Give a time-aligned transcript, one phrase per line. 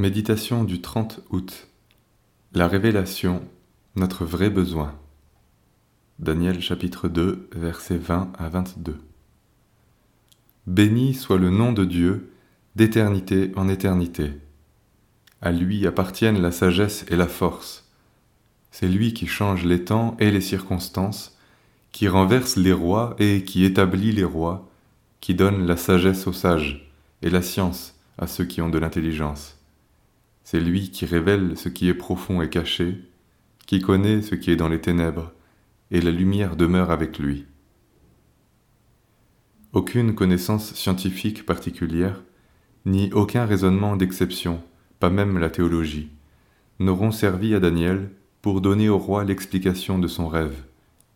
[0.00, 1.66] Méditation du 30 août.
[2.52, 3.42] La révélation,
[3.96, 4.94] notre vrai besoin.
[6.20, 8.96] Daniel chapitre 2, versets 20 à 22.
[10.68, 12.30] Béni soit le nom de Dieu,
[12.76, 14.30] d'éternité en éternité.
[15.42, 17.90] À lui appartiennent la sagesse et la force.
[18.70, 21.36] C'est lui qui change les temps et les circonstances,
[21.90, 24.70] qui renverse les rois et qui établit les rois,
[25.20, 26.88] qui donne la sagesse aux sages
[27.22, 29.57] et la science à ceux qui ont de l'intelligence.
[30.50, 33.02] C'est lui qui révèle ce qui est profond et caché,
[33.66, 35.30] qui connaît ce qui est dans les ténèbres,
[35.90, 37.44] et la lumière demeure avec lui.
[39.74, 42.22] Aucune connaissance scientifique particulière,
[42.86, 44.62] ni aucun raisonnement d'exception,
[45.00, 46.08] pas même la théologie,
[46.78, 50.64] n'auront servi à Daniel pour donner au roi l'explication de son rêve.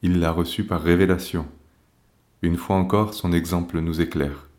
[0.02, 1.46] Il l'a reçu par révélation.
[2.42, 4.50] Une fois encore, son exemple nous éclaire.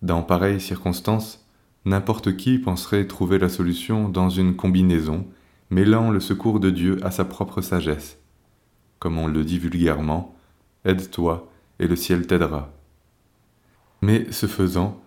[0.00, 1.44] Dans pareilles circonstances,
[1.84, 5.26] N'importe qui penserait trouver la solution dans une combinaison
[5.70, 8.18] mêlant le secours de Dieu à sa propre sagesse.
[8.98, 10.36] Comme on le dit vulgairement,
[10.84, 12.72] aide-toi et le ciel t'aidera.
[14.02, 15.00] Mais ce faisant,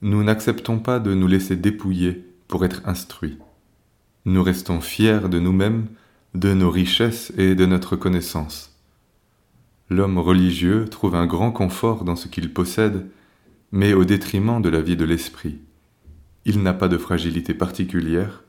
[0.00, 3.38] nous n'acceptons pas de nous laisser dépouiller pour être instruits.
[4.24, 5.86] Nous restons fiers de nous-mêmes,
[6.34, 8.74] de nos richesses et de notre connaissance.
[9.88, 13.06] L'homme religieux trouve un grand confort dans ce qu'il possède,
[13.70, 15.60] mais au détriment de la vie de l'esprit.
[16.48, 18.44] Il n'a pas de fragilité particulière,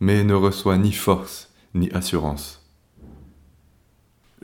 [0.00, 2.68] mais ne reçoit ni force ni assurance.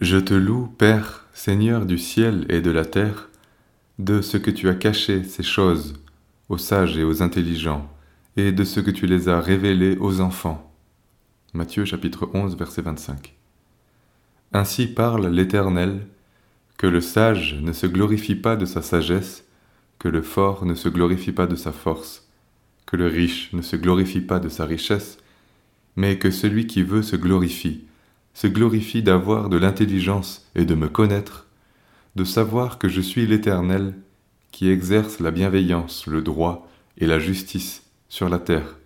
[0.00, 3.28] Je te loue, Père, Seigneur du ciel et de la terre,
[3.98, 5.94] de ce que tu as caché ces choses
[6.48, 7.90] aux sages et aux intelligents,
[8.36, 10.72] et de ce que tu les as révélées aux enfants.
[11.54, 13.34] Matthieu chapitre 11 verset 25.
[14.52, 16.06] Ainsi parle l'Éternel,
[16.78, 19.44] que le sage ne se glorifie pas de sa sagesse,
[19.98, 22.25] que le fort ne se glorifie pas de sa force,
[22.86, 25.18] que le riche ne se glorifie pas de sa richesse,
[25.96, 27.84] mais que celui qui veut se glorifie,
[28.34, 31.46] se glorifie d'avoir de l'intelligence et de me connaître,
[32.14, 33.94] de savoir que je suis l'Éternel
[34.52, 38.78] qui exerce la bienveillance, le droit et la justice sur la terre,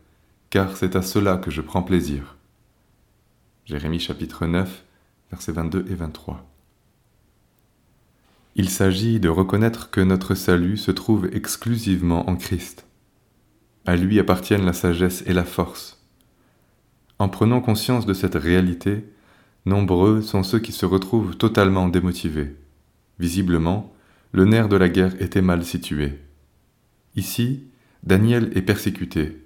[0.49, 2.37] car c'est à cela que je prends plaisir.
[3.67, 4.85] Jérémie chapitre 9,
[5.31, 6.45] versets 22 et 23.
[8.57, 12.85] Il s'agit de reconnaître que notre salut se trouve exclusivement en Christ.
[13.87, 16.03] À lui appartiennent la sagesse et la force.
[17.19, 19.05] En prenant conscience de cette réalité,
[19.67, 22.57] nombreux sont ceux qui se retrouvent totalement démotivés.
[23.19, 23.93] Visiblement,
[24.33, 26.19] le nerf de la guerre était mal situé.
[27.17, 27.65] Ici,
[28.05, 29.45] Daniel est persécuté,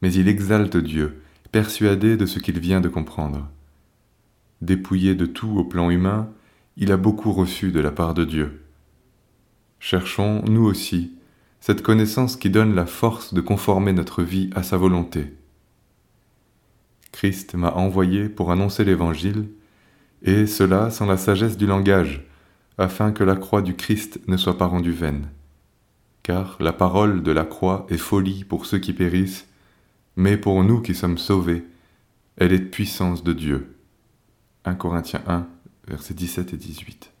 [0.00, 1.22] mais il exalte Dieu,
[1.52, 3.48] persuadé de ce qu'il vient de comprendre.
[4.62, 6.30] Dépouillé de tout au plan humain,
[6.76, 8.62] il a beaucoup reçu de la part de Dieu.
[9.80, 11.15] Cherchons, nous aussi,
[11.66, 15.34] cette connaissance qui donne la force de conformer notre vie à sa volonté.
[17.10, 19.48] Christ m'a envoyé pour annoncer l'Évangile,
[20.22, 22.24] et cela sans la sagesse du langage,
[22.78, 25.26] afin que la croix du Christ ne soit pas rendue vaine.
[26.22, 29.48] Car la parole de la croix est folie pour ceux qui périssent,
[30.14, 31.64] mais pour nous qui sommes sauvés,
[32.36, 33.76] elle est puissance de Dieu.
[34.66, 35.48] 1 Corinthiens 1,
[35.88, 37.15] versets 17 et 18.